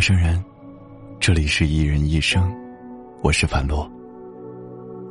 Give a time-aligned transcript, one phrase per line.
[0.00, 0.42] 陌生人，
[1.20, 2.50] 这里是一人一生，
[3.22, 3.86] 我是樊洛。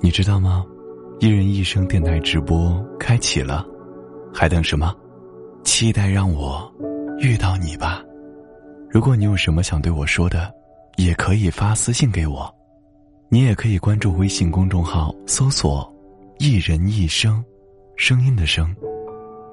[0.01, 0.65] 你知道吗？
[1.19, 3.63] 一人一生电台直播开启了，
[4.33, 4.91] 还等什么？
[5.63, 6.67] 期待让我
[7.19, 8.01] 遇到你吧。
[8.89, 10.51] 如果你有什么想对我说的，
[10.97, 12.51] 也可以发私信给我。
[13.29, 15.87] 你也可以关注微信公众号，搜索
[16.41, 17.45] “一人一生”，
[17.95, 18.75] 声音的声。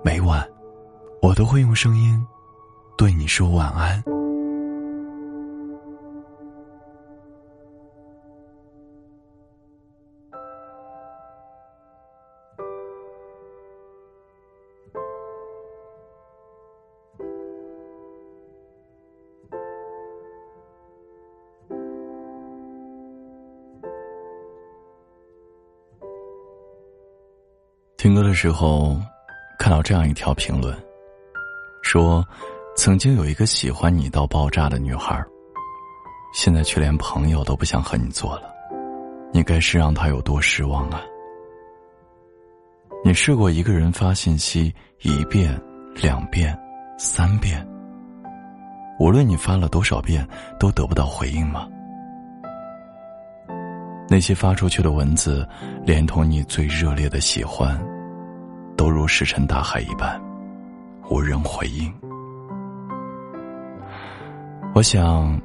[0.03, 0.43] 每晚，
[1.21, 2.27] 我都会用声音
[2.97, 4.03] 对你说晚安。
[28.07, 28.97] 听歌的时候，
[29.59, 30.73] 看到这样一条评论，
[31.83, 32.25] 说，
[32.77, 35.21] 曾经有一个喜欢你到爆炸的女孩，
[36.33, 38.43] 现在却连朋友都不想和你做了，
[39.33, 41.03] 你该是让她有多失望啊？
[43.05, 45.61] 你试过一个人发信息一遍、
[45.97, 46.57] 两遍、
[46.97, 47.67] 三遍，
[49.01, 50.25] 无论你发了多少遍，
[50.61, 51.67] 都得不到回应吗？
[54.09, 55.45] 那些发出去的文字，
[55.85, 57.77] 连同你最热烈的喜欢，
[58.77, 60.21] 都如石沉大海一般，
[61.11, 61.93] 无人回应。
[64.75, 65.41] 我想，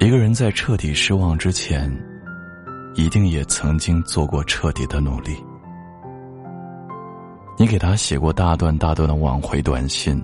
[0.00, 1.90] 一个人在彻底失望之前，
[2.94, 5.36] 一定也曾经做过彻底的努力。
[7.58, 10.20] 你给他写过大段大段的挽回短信，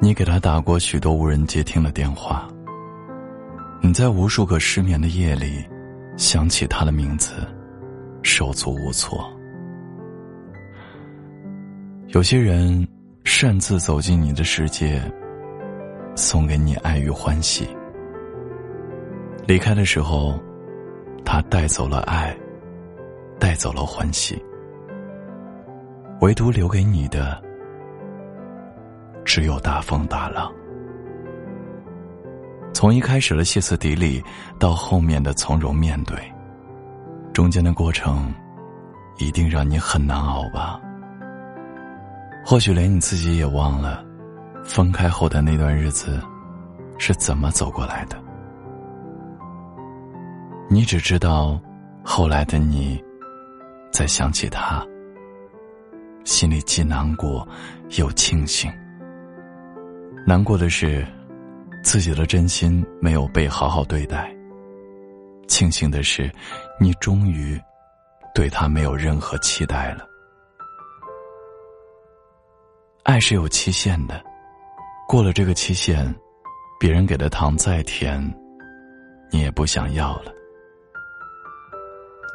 [0.00, 2.46] 你给他打过许多无人接听的电话，
[3.80, 5.64] 你在无数个失眠的夜里。
[6.16, 7.32] 想起他的名字，
[8.22, 9.28] 手足无措。
[12.14, 12.86] 有些人
[13.24, 15.02] 擅自走进你的世界，
[16.14, 17.66] 送给你爱与欢喜。
[19.48, 20.40] 离开的时候，
[21.24, 22.32] 他带走了爱，
[23.40, 24.40] 带走了欢喜，
[26.20, 27.42] 唯独留给你的，
[29.24, 30.52] 只有大风大浪。
[32.72, 34.22] 从一开始的歇斯底里，
[34.56, 36.16] 到后面的从容面对，
[37.32, 38.32] 中间的过程，
[39.18, 40.80] 一定让你很难熬吧？
[42.44, 44.04] 或许连你自己也忘了，
[44.64, 46.20] 分开后的那段日子，
[46.98, 48.22] 是怎么走过来的。
[50.68, 51.60] 你只知道，
[52.04, 53.02] 后来的你，
[53.90, 54.86] 在想起他，
[56.24, 57.46] 心里既难过
[57.96, 58.70] 又庆幸。
[60.26, 61.06] 难过的是。
[61.82, 64.34] 自己的真心没有被好好对待。
[65.46, 66.32] 庆幸的是，
[66.80, 67.60] 你终于
[68.34, 70.06] 对他没有任何期待了。
[73.04, 74.24] 爱是有期限的，
[75.06, 76.12] 过了这个期限，
[76.80, 78.18] 别人给的糖再甜，
[79.30, 80.32] 你也不想要了。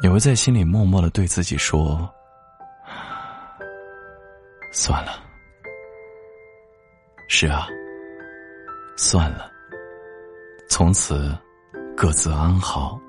[0.00, 2.08] 你会在心里默默的对自己说
[4.70, 5.24] ：“算了。”
[7.28, 7.66] 是啊。
[8.96, 9.50] 算了，
[10.68, 11.36] 从此
[11.96, 13.00] 各自安好。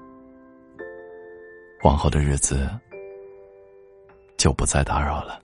[1.84, 2.70] 往后的日子
[4.38, 5.41] 就不再打扰了。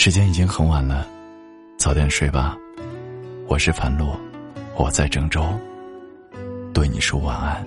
[0.00, 1.04] 时间已经很晚了，
[1.76, 2.56] 早点睡吧。
[3.48, 4.16] 我是樊洛，
[4.76, 5.44] 我在郑州，
[6.72, 7.66] 对你说晚安。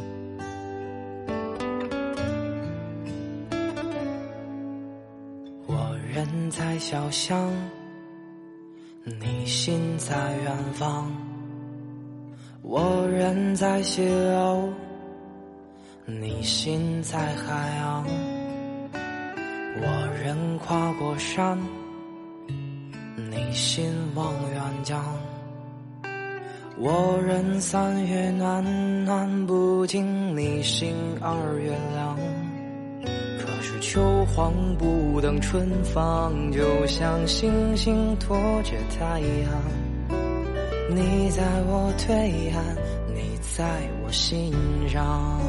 [5.68, 7.52] 我人在小巷，
[9.04, 11.12] 你心在远方。
[12.62, 14.70] 我人在西楼，
[16.06, 18.06] 你心在海洋。
[19.82, 21.58] 我人跨过山，
[23.32, 25.02] 你心望远江。
[26.78, 32.20] 我人三月暖暖不尽，你心二月凉。
[33.40, 39.50] 可是秋黄不等春放，就像星星拖着太阳。
[40.90, 42.76] 你在我对岸，
[43.16, 43.64] 你在
[44.04, 44.52] 我心
[44.90, 45.40] 上。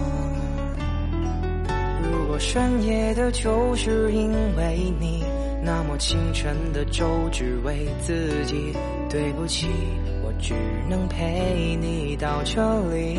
[2.01, 5.25] 如果深夜的就是因为你，
[5.63, 8.75] 那么清晨的粥只为自己。
[9.09, 9.69] 对不起，
[10.25, 10.55] 我只
[10.89, 13.19] 能陪你到这里。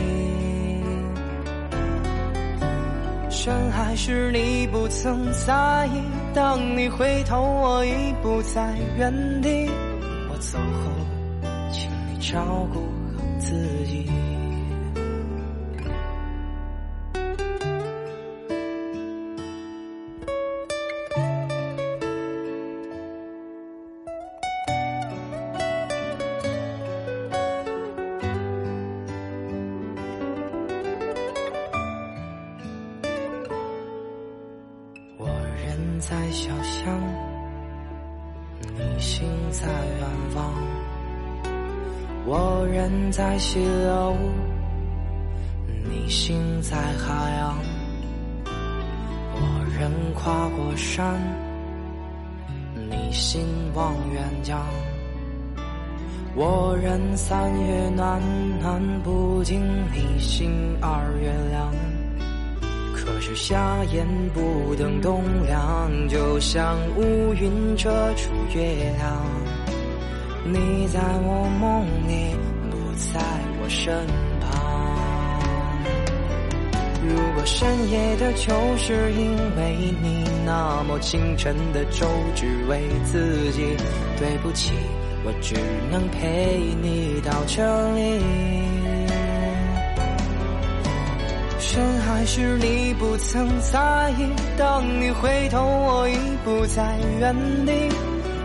[3.30, 6.02] 深海时你不曾在意，
[6.34, 7.92] 当你回头，我已
[8.24, 9.70] 不在原地。
[10.32, 10.90] 我走后，
[11.72, 13.54] 请你照顾好自
[13.86, 14.10] 己。
[35.84, 36.98] 人在小巷，
[38.78, 40.54] 你心在远方。
[42.26, 44.16] 我人在溪流，
[45.84, 47.58] 你心在海洋。
[49.36, 51.20] 我人跨过山，
[52.90, 54.66] 你心望远江。
[56.34, 58.22] 我人三月暖，
[58.62, 59.60] 暖不尽
[59.94, 60.50] 你心。
[63.34, 69.26] 可是夏夜不等冬凉，就像乌云遮住月亮。
[70.46, 72.36] 你在我梦里，
[72.70, 72.78] 不
[73.12, 73.20] 在
[73.60, 74.06] 我身
[74.40, 75.42] 旁。
[77.02, 83.76] 如果深夜的酒是因为你，那么清晨的粥只为自己。
[84.20, 84.74] 对不起，
[85.26, 85.56] 我只
[85.92, 87.64] 能陪你到这
[87.96, 88.53] 里。
[92.26, 97.36] 深海时你不曾在意，当你回头，我已不在原
[97.66, 97.72] 地。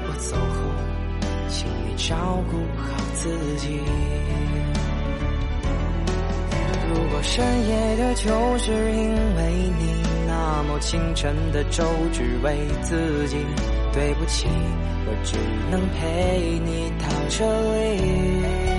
[0.06, 0.46] 我走后，
[1.48, 3.80] 请你照顾好自己。
[6.90, 13.36] 如果深夜的酒是因为你，那么清晨的粥只为自己。
[13.92, 14.46] 对不起，
[15.06, 15.36] 我只
[15.70, 17.44] 能陪你到这
[17.94, 18.77] 里。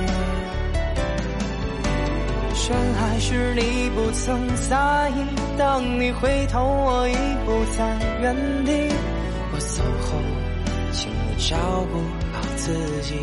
[2.62, 5.26] 深海时你不曾在意，
[5.58, 7.16] 当你回头，我已
[7.46, 8.36] 不在原
[8.66, 8.94] 地。
[9.54, 10.18] 我走后，
[10.92, 11.56] 请你照
[11.92, 12.00] 顾
[12.34, 12.44] 好。
[12.58, 13.16] 自己。